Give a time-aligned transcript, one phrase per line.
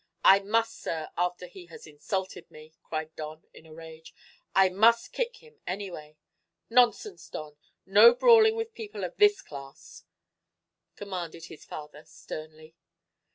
[0.25, 4.15] "I must, sir, after he has insulted me," cried Don, in a rage.
[4.55, 6.17] "I must kick him, anyway."
[6.71, 7.55] "Nonsense, Don!
[7.85, 10.03] No brawling with people of this class,"
[10.95, 12.73] commanded his father, sternly.